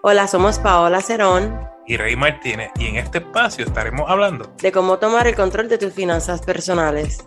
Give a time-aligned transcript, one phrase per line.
[0.00, 5.00] Hola, somos Paola Cerón y Rey Martínez y en este espacio estaremos hablando de cómo
[5.00, 7.26] tomar el control de tus finanzas personales.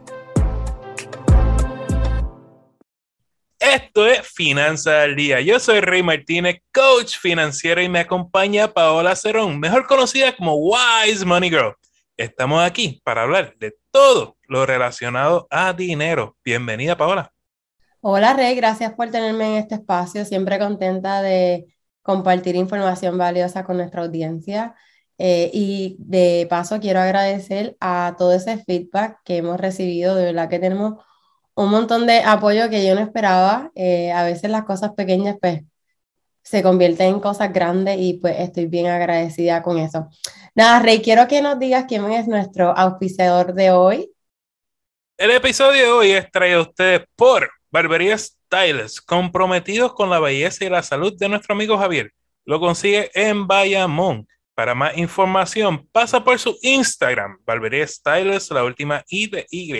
[3.59, 5.41] Esto es Finanzas al Día.
[5.41, 11.25] Yo soy Rey Martínez, coach financiero y me acompaña Paola Cerón, mejor conocida como Wise
[11.25, 11.75] Money Girl.
[12.15, 16.37] Estamos aquí para hablar de todo lo relacionado a dinero.
[16.45, 17.33] Bienvenida, Paola.
[17.99, 20.23] Hola, Rey, gracias por tenerme en este espacio.
[20.23, 21.65] Siempre contenta de
[22.01, 24.75] compartir información valiosa con nuestra audiencia.
[25.17, 30.15] Eh, y de paso quiero agradecer a todo ese feedback que hemos recibido.
[30.15, 31.03] De verdad que tenemos
[31.55, 33.71] un montón de apoyo que yo no esperaba.
[33.75, 35.63] Eh, a veces las cosas pequeñas pues
[36.43, 40.09] se convierten en cosas grandes y pues estoy bien agradecida con eso.
[40.55, 44.11] Nada, Rey, quiero que nos digas quién es nuestro auspiciador de hoy.
[45.17, 48.17] El episodio de hoy es traído a ustedes por Barbería
[48.51, 52.11] Styles, comprometidos con la belleza y la salud de nuestro amigo Javier.
[52.43, 54.27] Lo consigue en Bayamón.
[54.53, 59.73] Para más información, pasa por su Instagram, Barbería Styles, la última I de Y.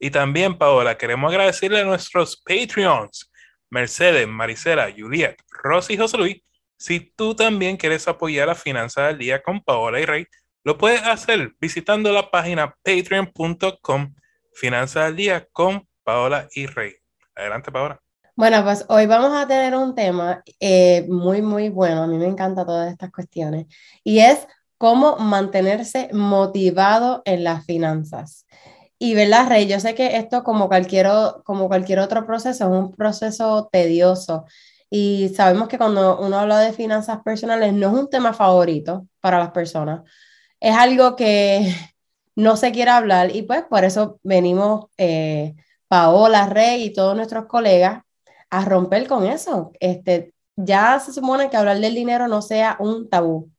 [0.00, 3.30] Y también, Paola, queremos agradecerle a nuestros Patreons,
[3.68, 6.42] Mercedes, Marisela, Juliet, Rosy y José Luis.
[6.78, 10.26] Si tú también quieres apoyar a Finanzas al Día con Paola y Rey,
[10.64, 14.14] lo puedes hacer visitando la página patreon.com
[14.54, 16.97] Finanzas al Día con Paola y Rey.
[17.38, 18.00] Adelante, Paola.
[18.34, 22.02] Bueno, pues hoy vamos a tener un tema eh, muy, muy bueno.
[22.02, 23.66] A mí me encantan todas estas cuestiones.
[24.02, 28.44] Y es cómo mantenerse motivado en las finanzas.
[28.98, 29.68] Y, ¿verdad, Rey?
[29.68, 31.06] Yo sé que esto, como cualquier,
[31.44, 34.44] como cualquier otro proceso, es un proceso tedioso.
[34.90, 39.38] Y sabemos que cuando uno habla de finanzas personales, no es un tema favorito para
[39.38, 40.02] las personas.
[40.60, 41.72] Es algo que
[42.36, 45.54] no se quiere hablar y pues por eso venimos eh,
[45.88, 48.02] Paola, Rey y todos nuestros colegas
[48.50, 49.72] a romper con eso.
[49.80, 53.50] Este, ya se supone que hablar del dinero no sea un tabú.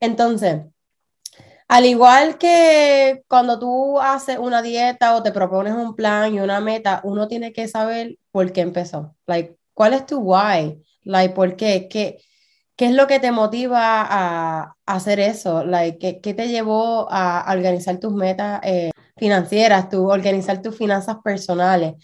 [0.00, 0.62] Entonces,
[1.68, 6.60] al igual que cuando tú haces una dieta o te propones un plan y una
[6.60, 9.14] meta, uno tiene que saber por qué empezó.
[9.26, 10.82] Like, ¿cuál es tu why?
[11.02, 11.88] Like, ¿por qué?
[11.88, 12.18] ¿Qué,
[12.76, 15.64] qué es lo que te motiva a, hacer eso?
[15.64, 18.60] Like, ¿qué, te llevó a, organizar tus metas?
[18.64, 21.94] Eh, financieras, tú organizar tus finanzas personales.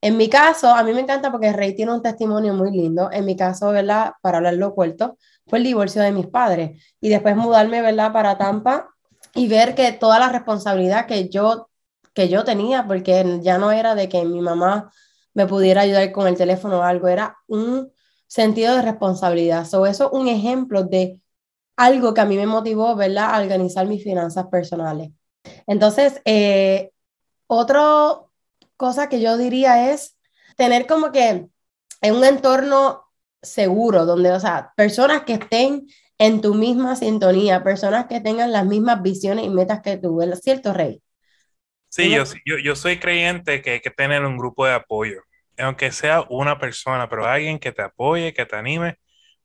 [0.00, 3.10] En mi caso, a mí me encanta porque Rey tiene un testimonio muy lindo.
[3.12, 4.12] En mi caso, ¿verdad?
[4.22, 6.82] Para hablarlo corto, fue el divorcio de mis padres.
[7.00, 8.12] Y después mudarme, ¿verdad?
[8.12, 8.88] Para Tampa
[9.34, 11.68] y ver que toda la responsabilidad que yo,
[12.14, 14.90] que yo tenía, porque ya no era de que mi mamá
[15.34, 17.92] me pudiera ayudar con el teléfono o algo, era un
[18.26, 19.66] sentido de responsabilidad.
[19.66, 21.20] So, eso es un ejemplo de
[21.76, 23.34] algo que a mí me motivó, ¿verdad?
[23.34, 25.10] A organizar mis finanzas personales.
[25.66, 26.90] Entonces, eh,
[27.46, 28.16] otra
[28.76, 30.18] cosa que yo diría es
[30.56, 31.46] tener como que
[32.00, 33.04] en un entorno
[33.42, 35.86] seguro, donde, o sea, personas que estén
[36.18, 40.72] en tu misma sintonía, personas que tengan las mismas visiones y metas que tú, ¿cierto,
[40.72, 41.02] Rey?
[41.88, 45.22] Sí, yo, yo, yo soy creyente que hay que tener un grupo de apoyo,
[45.58, 48.96] aunque sea una persona, pero alguien que te apoye, que te anime,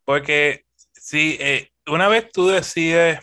[0.04, 3.20] porque si eh, una vez tú decides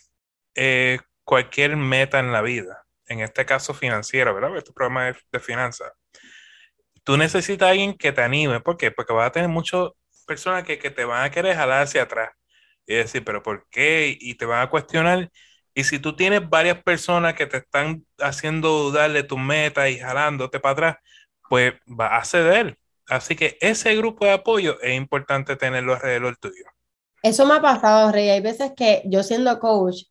[0.54, 4.56] eh, cualquier meta en la vida, en este caso financiera, ¿verdad?
[4.56, 5.92] Este programa de, de finanzas.
[7.04, 8.60] Tú necesitas a alguien que te anime.
[8.60, 8.90] ¿Por qué?
[8.90, 9.90] Porque vas a tener muchas
[10.26, 12.30] personas que, que, te van a querer jalar hacia atrás
[12.86, 14.16] y decir, pero ¿por qué?
[14.20, 15.30] Y te van a cuestionar.
[15.74, 19.98] Y si tú tienes varias personas que te están haciendo dudar de tu meta y
[19.98, 20.96] jalándote para atrás,
[21.48, 22.78] pues va a ceder.
[23.08, 26.64] Así que ese grupo de apoyo es importante tenerlo alrededor tuyo.
[27.22, 28.30] Eso me ha pasado, Rey.
[28.30, 30.04] Hay veces que yo siendo coach,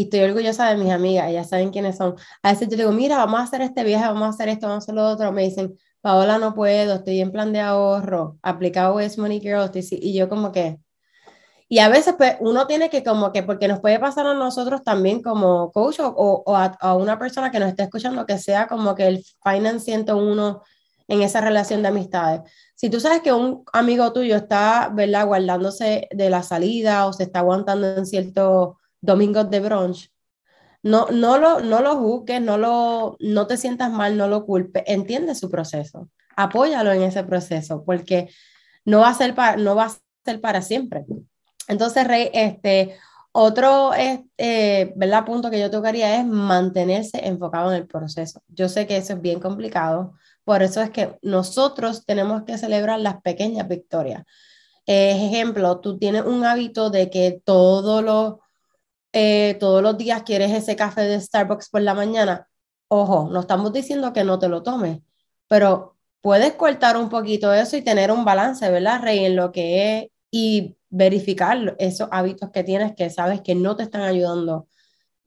[0.00, 2.16] y estoy orgullosa de mis amigas, ellas saben quiénes son.
[2.42, 4.82] A veces yo digo, mira, vamos a hacer este viaje, vamos a hacer esto, vamos
[4.82, 5.30] a hacer lo otro.
[5.30, 10.14] Me dicen, Paola, no puedo, estoy en plan de ahorro, aplicado es Money Girl, y
[10.14, 10.78] yo como que...
[11.68, 14.82] Y a veces pues, uno tiene que como que, porque nos puede pasar a nosotros
[14.82, 18.66] también como coach o, o a, a, una persona que nos esté escuchando que sea
[18.66, 20.62] como que el Finance 101
[21.08, 22.40] en esa relación de amistades.
[22.74, 27.24] Si tú sabes que un amigo tuyo está, ¿verdad?, guardándose de la salida o se
[27.24, 30.10] está aguantando en cierto domingos de brunch,
[30.82, 34.82] no, no, lo, no lo juzgues, no, lo, no te sientas mal, no lo culpes,
[34.86, 38.30] entiende su proceso, apóyalo en ese proceso, porque
[38.84, 41.04] no va a ser para, no va a ser para siempre.
[41.68, 42.96] Entonces, Rey, este,
[43.32, 44.94] otro eh,
[45.26, 48.42] punto que yo tocaría es mantenerse enfocado en el proceso.
[48.48, 50.14] Yo sé que eso es bien complicado,
[50.44, 54.24] por eso es que nosotros tenemos que celebrar las pequeñas victorias.
[54.86, 58.40] ejemplo, tú tienes un hábito de que todo lo
[59.12, 62.48] eh, todos los días quieres ese café de Starbucks por la mañana,
[62.88, 65.00] ojo, no estamos diciendo que no te lo tomes,
[65.48, 69.24] pero puedes cortar un poquito eso y tener un balance, ¿verdad, Rey?
[69.24, 73.84] En lo que es, y verificar esos hábitos que tienes que sabes que no te
[73.84, 74.66] están ayudando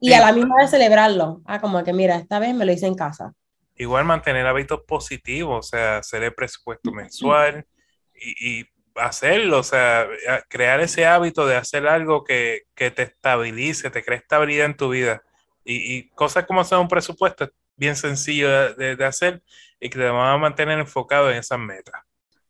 [0.00, 1.40] y a la misma vez celebrarlo.
[1.46, 3.32] Ah, como que mira, esta vez me lo hice en casa.
[3.76, 7.66] Igual mantener hábitos positivos, o sea, hacer el presupuesto mensual
[8.14, 8.64] y, y
[8.96, 10.06] hacerlo, o sea,
[10.48, 14.90] crear ese hábito de hacer algo que, que te estabilice, te cree estabilidad en tu
[14.90, 15.22] vida.
[15.64, 19.42] Y, y cosas como hacer un presupuesto bien sencillo de, de, hacer
[19.80, 21.94] y que te van a mantener enfocado en esas metas.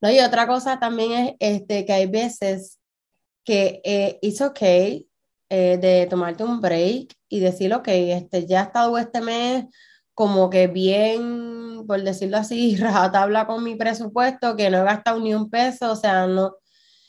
[0.00, 2.78] No, y otra cosa también es este, que hay veces
[3.44, 5.06] que eh, es ok eh,
[5.48, 9.64] de tomarte un break y decir, ok, este, ya he estado este mes
[10.14, 15.34] como que bien, por decirlo así, rajatabla con mi presupuesto, que no he gastado ni
[15.34, 16.56] un peso, o sea, no.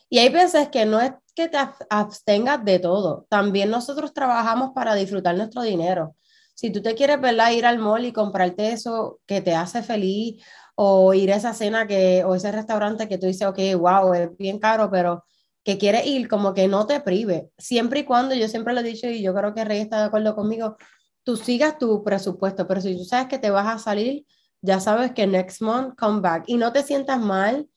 [0.09, 1.57] Y hay veces que no es que te
[1.89, 6.15] abstengas de todo, también nosotros trabajamos para disfrutar nuestro dinero.
[6.53, 7.51] Si tú te quieres, ¿verdad?
[7.51, 10.41] Ir al mall y comprarte eso que te hace feliz,
[10.75, 14.37] o ir a esa cena que, o ese restaurante que tú dices, ok, wow, es
[14.37, 15.25] bien caro, pero
[15.63, 17.49] que quieres ir, como que no te prive.
[17.57, 20.05] Siempre y cuando, yo siempre lo he dicho y yo creo que Rey está de
[20.05, 20.77] acuerdo conmigo,
[21.25, 24.25] tú sigas tu presupuesto, pero si tú sabes que te vas a salir,
[24.61, 27.67] ya sabes que next month come back y no te sientas mal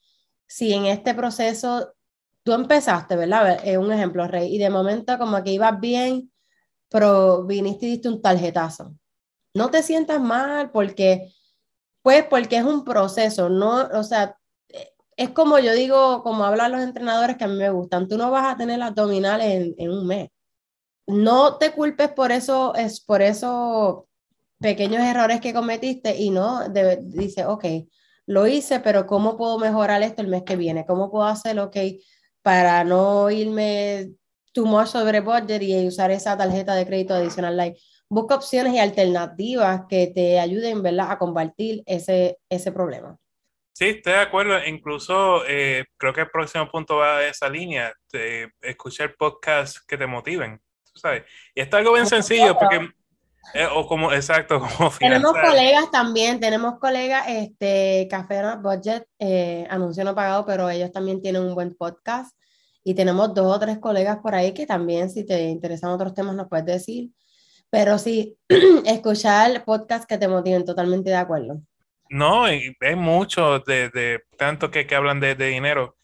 [0.47, 1.95] si en este proceso
[2.43, 3.61] tú empezaste, ¿verdad?
[3.65, 6.31] Es un ejemplo, Rey, y de momento como que ibas bien,
[6.91, 8.95] pero viniste y diste un tarjetazo.
[9.55, 11.33] No te sientas mal porque,
[12.03, 14.37] pues, porque es un proceso, no, o sea,
[15.17, 18.31] es como yo digo, como hablan los entrenadores que a mí me gustan, tú no
[18.31, 20.31] vas a tener abdominales en, en un mes
[21.09, 24.05] no te culpes por eso, es por esos
[24.61, 26.69] pequeños errores que cometiste y no,
[27.01, 27.65] dice, ok,
[28.27, 30.85] lo hice, pero ¿cómo puedo mejorar esto el mes que viene?
[30.85, 31.77] ¿Cómo puedo hacer, ok,
[32.43, 34.11] para no irme
[34.53, 37.57] too much sobre budget y usar esa tarjeta de crédito adicional?
[37.57, 43.17] Like, busca opciones y alternativas que te ayuden, ¿verdad?, a combatir ese, ese problema.
[43.73, 44.59] Sí, estoy de acuerdo.
[44.67, 49.97] Incluso eh, creo que el próximo punto va a esa línea, de escuchar podcasts que
[49.97, 50.61] te motiven.
[51.55, 52.91] Y esto es algo bien sencillo porque,
[53.55, 60.05] eh, o como, exacto, como Tenemos colegas también, tenemos colegas, este, Café Budget, eh, anuncio
[60.05, 62.37] no pagado, pero ellos también tienen un buen podcast.
[62.85, 66.35] Y tenemos dos o tres colegas por ahí que también, si te interesan otros temas,
[66.35, 67.11] nos puedes decir.
[67.71, 68.37] Pero sí,
[68.87, 71.61] escuchar podcasts que te motiven, totalmente de acuerdo.
[72.09, 75.97] No, hay muchos de, de, tanto que, que hablan de, de dinero.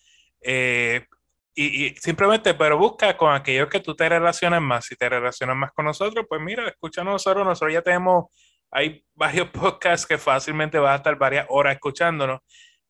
[0.42, 1.06] Eh,
[1.54, 4.86] y, simplemente, pero busca con aquellos que tú te relacionas más.
[4.86, 7.46] Si te relacionas más con nosotros, pues mira, escucha nosotros.
[7.46, 8.24] Nosotros ya tenemos,
[8.70, 12.40] hay varios podcasts que fácilmente vas a estar varias horas escuchándonos.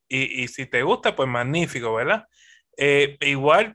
[0.08, 2.24] Y, y si te gusta, pues magnífico, ¿verdad?
[2.76, 3.74] Eh, igual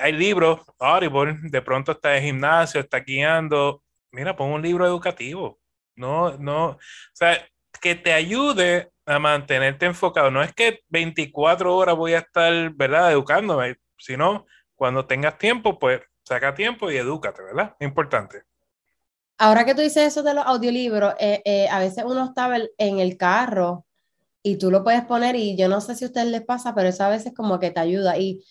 [0.00, 3.82] hay libros, Audible, de pronto está en gimnasio, está guiando.
[4.12, 5.58] Mira, pon un libro educativo.
[5.96, 6.78] No, no, o
[7.12, 7.46] sea,
[7.80, 10.30] que te ayude a mantenerte enfocado.
[10.30, 15.78] No es que 24 horas voy a estar, ¿verdad?, educándome si no, cuando tengas tiempo,
[15.78, 17.76] pues saca tiempo y edúcate, ¿verdad?
[17.80, 18.42] Importante.
[19.38, 22.98] Ahora que tú dices eso de los audiolibros, eh, eh, a veces uno está en
[22.98, 23.84] el carro
[24.42, 26.88] y tú lo puedes poner y yo no sé si a ustedes les pasa, pero
[26.88, 28.16] eso a veces como que te ayuda.
[28.18, 28.44] Y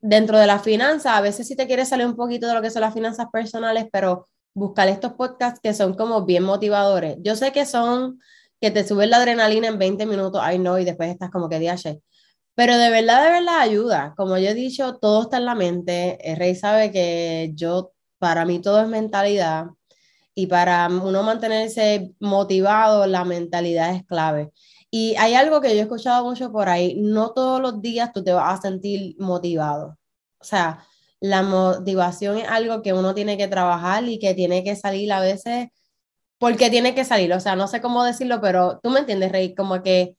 [0.00, 2.70] dentro de la finanza, a veces sí te quieres salir un poquito de lo que
[2.70, 7.16] son las finanzas personales, pero buscar estos podcasts que son como bien motivadores.
[7.20, 8.20] Yo sé que son,
[8.60, 11.58] que te suben la adrenalina en 20 minutos, ay no, y después estás como que
[11.58, 12.00] diache.
[12.58, 14.14] Pero de verdad, de verdad ayuda.
[14.16, 16.18] Como yo he dicho, todo está en la mente.
[16.28, 19.66] El rey sabe que yo, para mí todo es mentalidad.
[20.34, 24.50] Y para uno mantenerse motivado, la mentalidad es clave.
[24.90, 28.24] Y hay algo que yo he escuchado mucho por ahí, no todos los días tú
[28.24, 29.96] te vas a sentir motivado.
[30.40, 30.84] O sea,
[31.20, 35.20] la motivación es algo que uno tiene que trabajar y que tiene que salir a
[35.20, 35.68] veces
[36.38, 37.32] porque tiene que salir.
[37.34, 40.16] O sea, no sé cómo decirlo, pero tú me entiendes, Rey, como que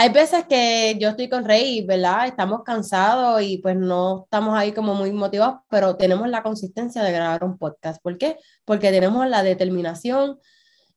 [0.00, 2.28] hay veces que yo estoy con Rey, ¿verdad?
[2.28, 7.10] Estamos cansados y pues no estamos ahí como muy motivados, pero tenemos la consistencia de
[7.10, 8.00] grabar un podcast.
[8.00, 8.36] ¿Por qué?
[8.64, 10.38] Porque tenemos la determinación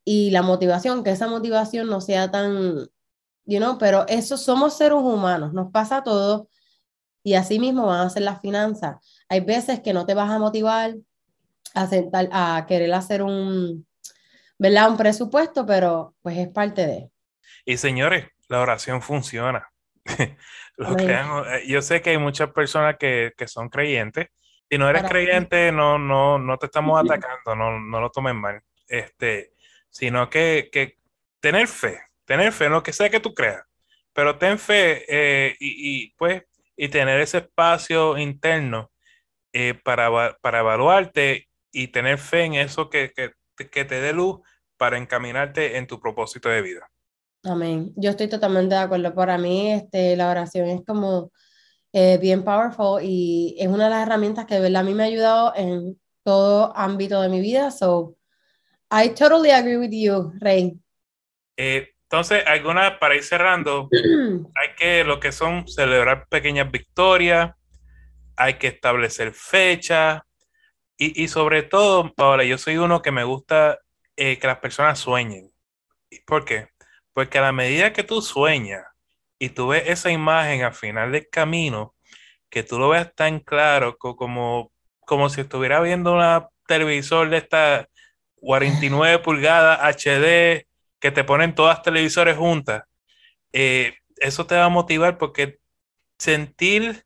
[0.06, 2.76] y la motivación, que esa motivación no sea tan,
[3.46, 6.48] you know, pero eso somos seres humanos, nos pasa todo
[7.24, 8.98] y así mismo van a ser las finanzas.
[9.30, 10.94] Hay veces que no te vas a motivar
[11.74, 13.88] a, sentar, a querer hacer un,
[14.60, 14.92] ¿verdad?
[14.92, 17.10] Un presupuesto, pero pues es parte de.
[17.66, 19.72] Y señores, la oración funciona.
[20.84, 24.30] Eh, yo sé que hay muchas personas que, que son creyentes.
[24.68, 28.62] Si no eres creyente, no, no, no te estamos atacando, no, no lo tomen mal.
[28.88, 29.52] Este,
[29.92, 30.98] sino que, que
[31.40, 33.62] tener fe, tener fe, no que sea que tú creas,
[34.12, 36.44] pero ten fe eh, y, y, pues,
[36.76, 38.92] y tener ese espacio interno
[39.54, 43.34] eh, para, para evaluarte y tener fe en eso que, que,
[43.70, 44.40] que te dé luz
[44.78, 46.91] para encaminarte en tu propósito de vida.
[47.44, 47.92] Amén.
[47.96, 49.14] Yo estoy totalmente de acuerdo.
[49.16, 51.32] Para mí, este, la oración es como
[51.92, 55.04] eh, bien powerful y es una de las herramientas que de verdad a mí me
[55.04, 57.72] ha ayudado en todo ámbito de mi vida.
[57.72, 58.16] So,
[58.92, 60.78] I totally agree with you, Rey.
[61.58, 63.90] Eh, entonces, algunas, para ir cerrando,
[64.56, 67.56] hay que, lo que son celebrar pequeñas victorias,
[68.36, 70.22] hay que establecer fechas
[70.98, 73.80] y, y sobre todo, Paola, yo soy uno que me gusta
[74.16, 75.52] eh, que las personas sueñen.
[76.26, 76.71] ¿Por qué?
[77.14, 78.86] Porque a la medida que tú sueñas
[79.40, 81.96] y tú ves esa imagen al final del camino,
[82.50, 87.88] que tú lo veas tan claro como, como si estuviera viendo una televisor de esta
[88.36, 90.68] 49 pulgadas HD
[91.00, 92.84] que te ponen todas televisores juntas,
[93.54, 95.60] eh, eso te va a motivar porque
[96.20, 97.04] sentir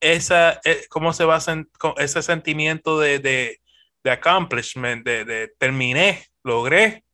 [0.00, 3.60] esa, eh, cómo se va a ese sentimiento de, de,
[4.02, 7.04] de accomplishment, de, de, terminé, logré,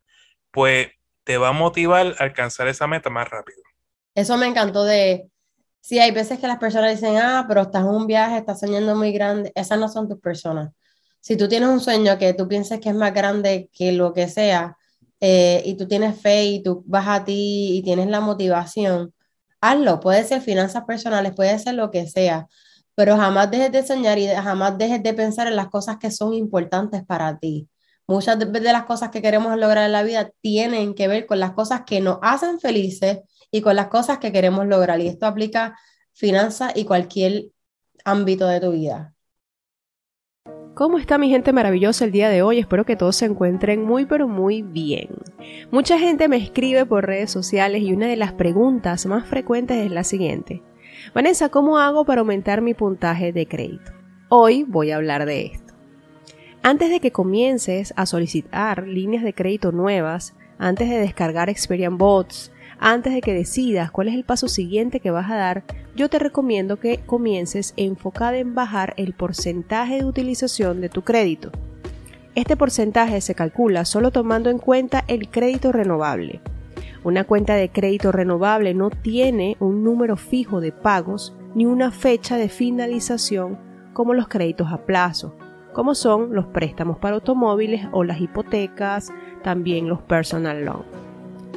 [0.51, 0.89] pues
[1.27, 3.61] te va a motivar a alcanzar esa meta más rápido.
[4.15, 5.29] Eso me encantó de,
[5.81, 8.95] sí, hay veces que las personas dicen, ah, pero estás en un viaje, estás soñando
[8.95, 10.73] muy grande, esas no son tus personas.
[11.21, 14.29] Si tú tienes un sueño que tú piensas que es más grande que lo que
[14.29, 14.77] sea,
[15.21, 19.13] eh, y tú tienes fe y tú vas a ti y tienes la motivación,
[19.61, 19.99] hazlo.
[19.99, 22.47] Puede ser finanzas personales, puede ser lo que sea,
[22.95, 26.35] pero jamás dejes de soñar y jamás dejes de pensar en las cosas que son
[26.35, 27.69] importantes para ti.
[28.09, 31.53] Muchas de, las cosas que queremos lograr en la vida tienen que ver con las
[31.53, 33.19] cosas que nos hacen felices
[33.51, 35.01] y con las cosas que queremos lograr.
[35.01, 35.77] Y esto aplica
[36.13, 37.47] finanzas y cualquier
[38.05, 39.13] ámbito de tu vida.
[40.75, 42.59] ¿Cómo está mi gente maravillosa el día de hoy?
[42.59, 45.09] Espero que todos se encuentren muy pero muy bien.
[45.71, 49.91] Mucha gente me escribe por redes sociales y una de las preguntas más frecuentes es
[49.91, 50.63] la siguiente.
[51.15, 53.91] Vanessa, ¿cómo hago para aumentar mi puntaje de crédito?
[54.29, 55.66] Hoy voy a hablar de esto.
[56.69, 62.51] Antes de que comiences a solicitar líneas de crédito nuevas, antes de descargar Experian Bots,
[62.81, 65.63] antes de que decidas cuál es el paso siguiente que vas a dar,
[65.95, 71.53] yo te recomiendo que comiences enfocada en bajar el porcentaje de utilización de tu crédito.
[72.35, 76.41] Este porcentaje se calcula solo tomando en cuenta el crédito renovable.
[77.05, 82.37] Una cuenta de crédito renovable no tiene un número fijo de pagos ni una fecha
[82.37, 83.57] de finalización
[83.93, 85.37] como los créditos a plazo,
[85.77, 90.87] como son los préstamos para automóviles o las hipotecas, también los personal loans.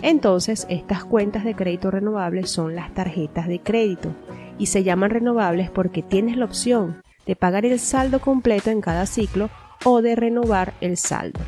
[0.02, 4.10] Entonces, estas cuentas de crédito renovables son las tarjetas de crédito
[4.58, 9.06] y se llaman renovables porque tienes la opción de pagar el saldo completo en cada
[9.06, 9.50] ciclo
[9.86, 11.40] o de renovar el saldo.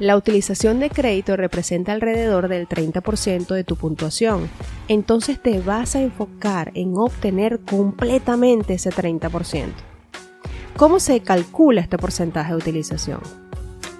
[0.00, 4.50] La utilización de crédito representa alrededor del 30% de tu puntuación,
[4.88, 9.97] entonces te vas a enfocar en obtener completamente ese 30%.
[10.78, 13.18] ¿Cómo se calcula este porcentaje de utilización?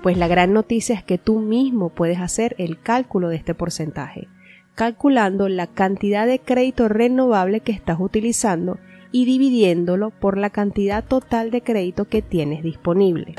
[0.00, 4.28] Pues la gran noticia es que tú mismo puedes hacer el cálculo de este porcentaje,
[4.76, 8.78] calculando la cantidad de crédito renovable que estás utilizando
[9.10, 13.34] y dividiéndolo por la cantidad total de crédito que tienes disponible.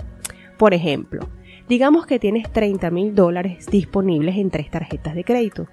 [0.58, 1.30] Por ejemplo,
[1.70, 5.68] digamos que tienes 30 mil dólares disponibles en tres tarjetas de crédito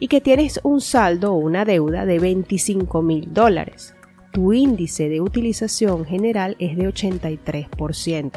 [0.00, 3.94] y que tienes un saldo o una deuda de 25 mil dólares.
[4.32, 8.32] Tu índice de utilización general es de 83%.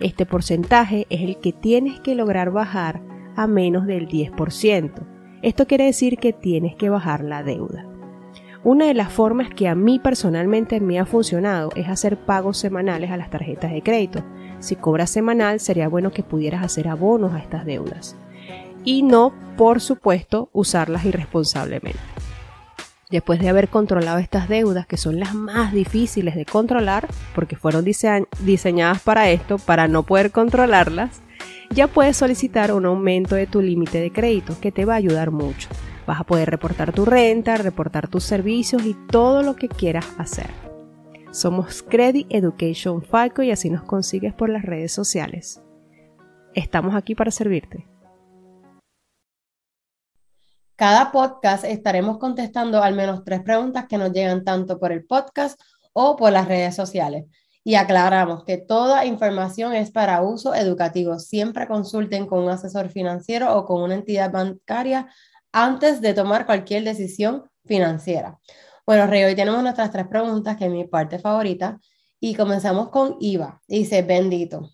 [0.00, 3.02] Este porcentaje es el que tienes que lograr bajar
[3.36, 4.92] a menos del 10%.
[5.42, 7.86] Esto quiere decir que tienes que bajar la deuda.
[8.62, 13.10] Una de las formas que a mí personalmente me ha funcionado es hacer pagos semanales
[13.10, 14.24] a las tarjetas de crédito.
[14.58, 18.16] Si cobras semanal, sería bueno que pudieras hacer abonos a estas deudas.
[18.82, 22.13] Y no, por supuesto, usarlas irresponsablemente.
[23.14, 27.84] Después de haber controlado estas deudas, que son las más difíciles de controlar, porque fueron
[27.84, 31.22] diseñadas para esto, para no poder controlarlas,
[31.70, 35.30] ya puedes solicitar un aumento de tu límite de crédito, que te va a ayudar
[35.30, 35.68] mucho.
[36.08, 40.48] Vas a poder reportar tu renta, reportar tus servicios y todo lo que quieras hacer.
[41.30, 45.62] Somos Credit Education Falco y así nos consigues por las redes sociales.
[46.52, 47.86] Estamos aquí para servirte.
[50.76, 55.60] Cada podcast estaremos contestando al menos tres preguntas que nos llegan tanto por el podcast
[55.92, 57.26] o por las redes sociales.
[57.62, 61.20] Y aclaramos que toda información es para uso educativo.
[61.20, 65.08] Siempre consulten con un asesor financiero o con una entidad bancaria
[65.52, 68.40] antes de tomar cualquier decisión financiera.
[68.84, 71.78] Bueno, Rey, hoy tenemos nuestras tres preguntas, que es mi parte favorita,
[72.18, 73.62] y comenzamos con IVA.
[73.68, 74.70] Dice, bendito.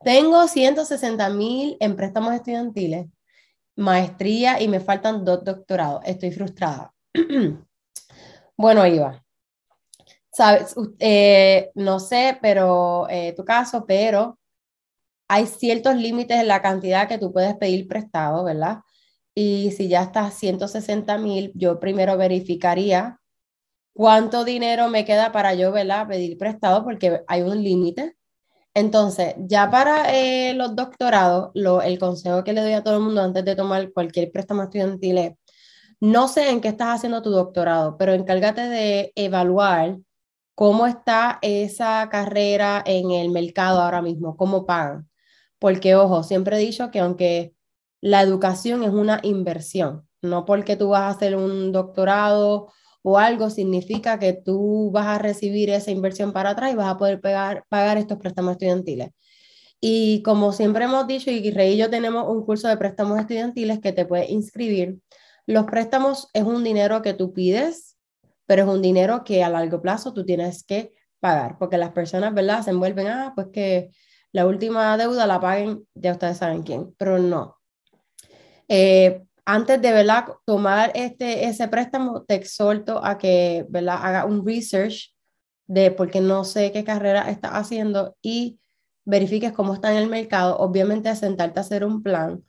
[0.00, 3.06] Tengo 160 mil en préstamos estudiantiles
[3.76, 6.02] maestría y me faltan dos doctorados.
[6.04, 6.92] Estoy frustrada.
[8.56, 9.24] bueno, Iva,
[10.32, 14.38] sabes, eh, no sé, pero eh, tu caso, pero
[15.28, 18.80] hay ciertos límites en la cantidad que tú puedes pedir prestado, ¿verdad?
[19.34, 23.20] Y si ya estás 160 mil, yo primero verificaría
[23.94, 26.08] cuánto dinero me queda para yo, ¿verdad?
[26.08, 28.16] Pedir prestado porque hay un límite.
[28.74, 33.02] Entonces, ya para eh, los doctorados, lo, el consejo que le doy a todo el
[33.02, 35.32] mundo antes de tomar cualquier préstamo estudiantil es,
[36.00, 39.98] no sé en qué estás haciendo tu doctorado, pero encárgate de evaluar
[40.54, 45.08] cómo está esa carrera en el mercado ahora mismo, cómo pagan.
[45.58, 47.54] Porque, ojo, siempre he dicho que aunque
[48.00, 52.72] la educación es una inversión, no porque tú vas a hacer un doctorado
[53.06, 56.96] o algo significa que tú vas a recibir esa inversión para atrás y vas a
[56.96, 59.10] poder pagar estos préstamos estudiantiles.
[59.78, 63.80] Y como siempre hemos dicho, y Rey y yo tenemos un curso de préstamos estudiantiles
[63.80, 64.96] que te puedes inscribir.
[65.46, 67.98] Los préstamos es un dinero que tú pides,
[68.46, 72.32] pero es un dinero que a largo plazo tú tienes que pagar, porque las personas,
[72.32, 72.62] ¿verdad?
[72.62, 73.90] Se envuelven, ah, pues que
[74.32, 77.58] la última deuda la paguen, ya ustedes saben quién, pero no.
[78.68, 80.26] Eh, antes de ¿verdad?
[80.44, 83.98] tomar este, ese préstamo, te exhorto a que ¿verdad?
[84.02, 85.14] haga un research
[85.66, 88.58] de porque no sé qué carrera estás haciendo y
[89.04, 90.56] verifiques cómo está en el mercado.
[90.58, 92.42] Obviamente, sentarte a hacer un plan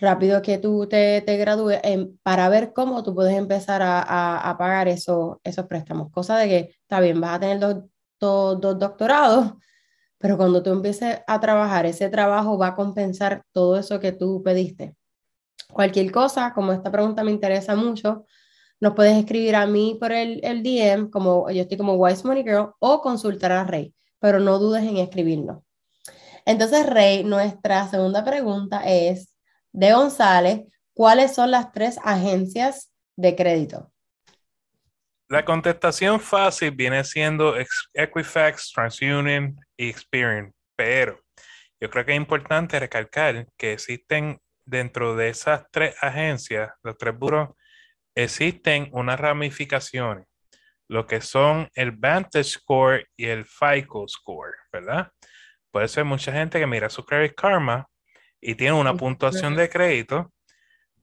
[0.00, 1.80] rápido que tú te, te gradúes
[2.22, 6.10] para ver cómo tú puedes empezar a, a, pagar eso, esos préstamos.
[6.10, 7.84] Cosa de que, está bien, vas a tener dos,
[8.18, 9.52] dos, dos doctorados,
[10.18, 14.42] pero cuando tú empieces a trabajar, ese trabajo va a compensar todo eso que tú
[14.42, 14.96] pediste.
[15.72, 18.26] Cualquier cosa, como esta pregunta me interesa mucho,
[18.80, 22.42] nos puedes escribir a mí por el, el DM, como yo estoy como Wise Money
[22.42, 25.62] Girl, o consultar a Rey, pero no dudes en escribirnos.
[26.44, 29.34] Entonces, Rey, nuestra segunda pregunta es
[29.72, 30.62] de González,
[30.94, 33.92] ¿cuáles son las tres agencias de crédito?
[35.28, 37.54] La contestación fácil viene siendo
[37.94, 41.18] Equifax, TransUnion y Experian, pero
[41.80, 47.18] yo creo que es importante recalcar que existen dentro de esas tres agencias, los tres
[47.18, 47.50] buros,
[48.14, 50.26] existen unas ramificaciones,
[50.88, 55.10] lo que son el Vantage Score y el FICO Score, ¿verdad?
[55.70, 57.86] Puede ser mucha gente que mira su Credit Karma
[58.40, 60.32] y tiene una puntuación de crédito,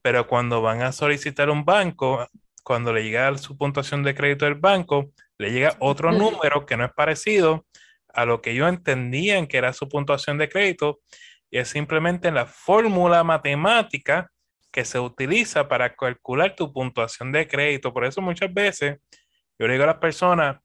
[0.02, 2.28] pero cuando van a solicitar un banco,
[2.64, 6.86] cuando le llega su puntuación de crédito del banco, le llega otro número que no
[6.86, 7.66] es parecido
[8.14, 11.00] a lo que ellos entendían que era su puntuación de crédito
[11.52, 14.32] y es simplemente la fórmula matemática
[14.72, 17.94] que se utiliza para calcular tu puntuación de crédito.
[17.94, 19.00] Por eso muchas veces
[19.58, 20.58] yo le digo a las personas,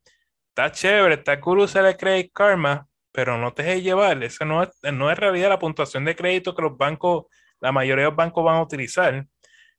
[0.49, 4.23] está chévere, está cool usar el Credit Karma, pero no te dejes llevar.
[4.23, 7.25] Esa no es, no es realidad la puntuación de crédito que los bancos,
[7.61, 9.27] la mayoría de los bancos van a utilizar.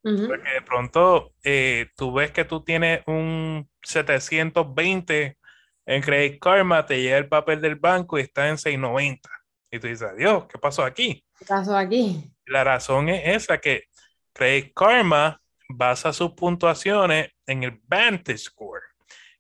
[0.01, 5.37] Porque de pronto eh, tú ves que tú tienes un 720
[5.87, 9.27] en Credit Karma, te llega el papel del banco y está en 690.
[9.75, 11.21] Y tú dices, adiós, ¿qué pasó aquí?
[11.37, 12.31] ¿Qué pasó aquí?
[12.45, 13.83] La razón es esa, que
[14.31, 18.83] Credit Karma basa sus puntuaciones en el Vantage Score.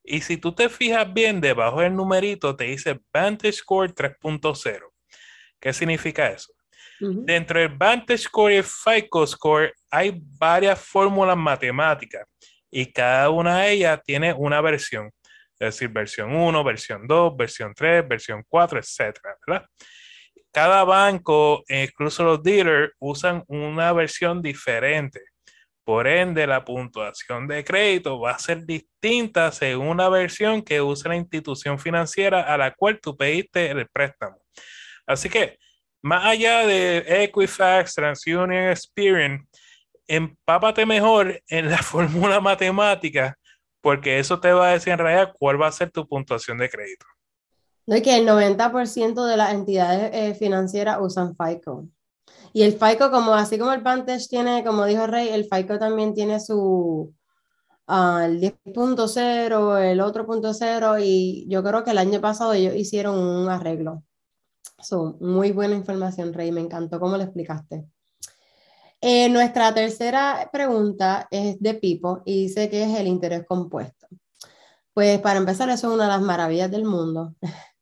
[0.03, 4.81] Y si tú te fijas bien, debajo del numerito te dice Vantage Score 3.0.
[5.59, 6.51] ¿Qué significa eso?
[6.99, 12.25] Dentro del Vantage Score y el FICO Score hay varias fórmulas matemáticas
[12.69, 15.11] y cada una de ellas tiene una versión.
[15.57, 19.65] Es decir, versión 1, versión 2, versión 3, versión 4, etcétera, ¿verdad?
[20.55, 25.19] Cada banco, incluso los dealers, usan una versión diferente.
[25.83, 31.09] Por ende, la puntuación de crédito va a ser distinta según la versión que usa
[31.09, 34.37] la institución financiera a la cual tú pediste el préstamo.
[35.05, 35.57] Así que,
[36.01, 39.45] más allá de Equifax, TransUnion, Experian,
[40.07, 43.37] empápate mejor en la fórmula matemática,
[43.81, 46.69] porque eso te va a decir en realidad cuál va a ser tu puntuación de
[46.69, 47.05] crédito.
[47.87, 51.87] No, que el 90% de las entidades eh, financieras usan FICO.
[52.53, 56.13] Y el FICO, como así como el Vantage tiene, como dijo Rey, el FICO también
[56.13, 57.13] tiene su
[57.87, 62.75] uh, el 10.0, el otro punto cero, y yo creo que el año pasado ellos
[62.75, 64.03] hicieron un arreglo.
[64.79, 67.85] So, muy buena información, Rey, me encantó cómo lo explicaste.
[69.01, 74.07] Eh, nuestra tercera pregunta es de Pipo y dice que es el interés compuesto.
[74.93, 77.35] Pues para empezar, eso es una de las maravillas del mundo.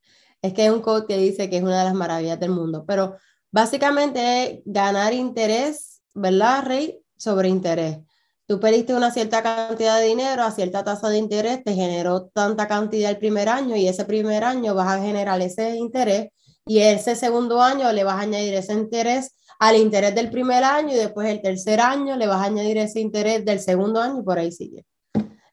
[0.44, 2.84] Es que hay un code que dice que es una de las maravillas del mundo,
[2.86, 3.16] pero
[3.50, 7.00] básicamente es ganar interés, ¿verdad, Rey?
[7.16, 8.00] Sobre interés.
[8.46, 12.68] Tú pediste una cierta cantidad de dinero a cierta tasa de interés, te generó tanta
[12.68, 16.28] cantidad el primer año y ese primer año vas a generar ese interés
[16.66, 20.92] y ese segundo año le vas a añadir ese interés al interés del primer año
[20.92, 24.24] y después el tercer año le vas a añadir ese interés del segundo año y
[24.24, 24.84] por ahí sigue.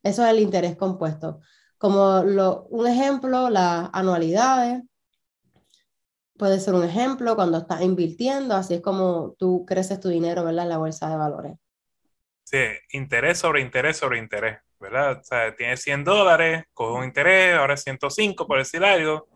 [0.04, 1.40] Eso es el interés compuesto.
[1.82, 4.84] Como un ejemplo, las anualidades.
[6.38, 10.66] Puede ser un ejemplo cuando estás invirtiendo, así es como tú creces tu dinero, ¿verdad?
[10.66, 11.54] En la bolsa de valores.
[12.44, 12.60] Sí,
[12.92, 14.60] interés sobre interés sobre interés.
[14.80, 15.20] ¿verdad?
[15.20, 19.28] O sea, tienes 100 dólares, coge un interés, ahora es 105 por decir algo,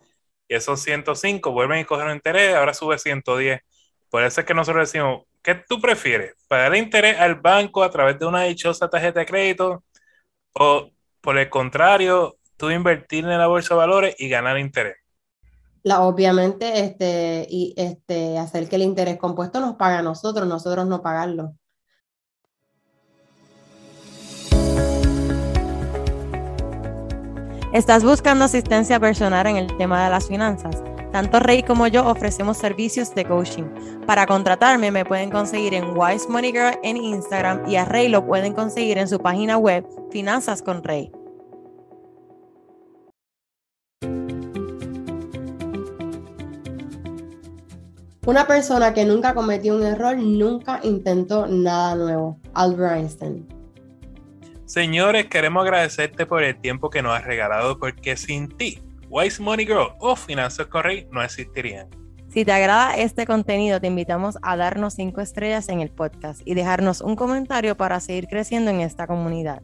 [0.47, 3.61] y esos 105 vuelven a coger un interés, ahora sube 110.
[4.09, 6.35] Por eso es que nosotros decimos, ¿qué tú prefieres?
[6.47, 9.83] ¿Pagar interés al banco a través de una dichosa tarjeta de crédito?
[10.53, 10.91] ¿O
[11.25, 14.97] por el contrario, tú invertir en la bolsa de valores y ganar interés?
[15.81, 20.85] La, obviamente, este, y este, hacer que el interés compuesto nos pague a nosotros, nosotros
[20.85, 21.55] no pagarlo.
[27.73, 30.94] ¿Estás buscando asistencia personal en el tema de las finanzas?
[31.15, 33.63] Tanto Rey como yo ofrecemos servicios de coaching.
[34.05, 38.25] Para contratarme me pueden conseguir en Wise Money Girl en Instagram y a Rey lo
[38.25, 41.13] pueden conseguir en su página web Finanzas con Rey.
[48.25, 52.41] Una persona que nunca cometió un error nunca intentó nada nuevo.
[52.53, 53.47] Albert Einstein.
[54.65, 59.65] Señores, queremos agradecerte por el tiempo que nos has regalado porque sin ti, Wise Money
[59.65, 61.87] Girl o Finanzas Correy no existirían.
[62.29, 66.53] Si te agrada este contenido, te invitamos a darnos cinco estrellas en el podcast y
[66.53, 69.61] dejarnos un comentario para seguir creciendo en esta comunidad.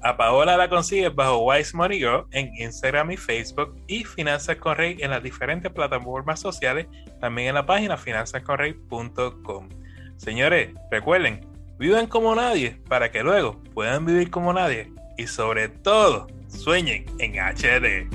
[0.00, 4.96] A Paola la consigues bajo Wise Money Girl en Instagram y Facebook y Finanzas Correy
[5.00, 6.86] en las diferentes plataformas sociales,
[7.20, 9.68] también en la página finanzascorrey.com.
[10.16, 16.28] Señores, recuerden, Vivan como nadie para que luego puedan vivir como nadie y sobre todo
[16.48, 18.08] sueñen en HD.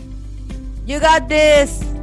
[0.89, 1.98] You got this.